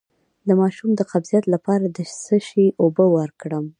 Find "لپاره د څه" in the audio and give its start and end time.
1.53-2.35